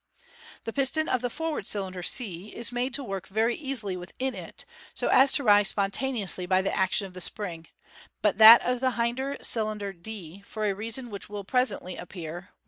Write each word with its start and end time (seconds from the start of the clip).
The 0.63 0.73
piston 0.73 1.07
of 1.07 1.21
the 1.21 1.29
forward 1.29 1.67
cylinder 1.67 2.01
c 2.01 2.47
is 2.55 2.71
made 2.71 2.91
to 2.95 3.03
work 3.03 3.27
very 3.27 3.53
easily 3.53 3.95
within 3.95 4.33
it, 4.33 4.65
so 4.95 5.09
as 5.09 5.31
to 5.33 5.43
rise 5.43 5.67
spontaneously 5.67 6.47
by 6.47 6.63
the 6.63 6.75
action 6.75 7.05
of 7.05 7.13
the 7.13 7.21
spring; 7.21 7.67
but 8.23 8.35
riiat 8.37 8.61
of 8.61 8.79
the 8.79 8.93
hinder 8.93 9.37
cylinder, 9.43 9.93
d, 9.93 10.41
for 10.43 10.65
a 10.65 10.73
reason 10.73 11.11
which 11.11 11.29
will 11.29 11.43
presently 11.43 11.97
appear, 11.97 12.41
Fig. 12.41 12.49